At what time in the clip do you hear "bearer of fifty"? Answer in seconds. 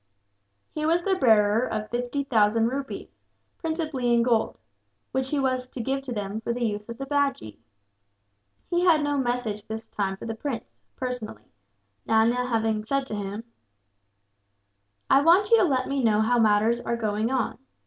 1.13-2.23